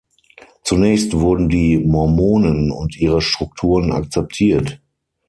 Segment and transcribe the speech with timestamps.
[0.63, 4.81] Zunächst wurden die Mormonen und ihre Strukturen akzeptiert.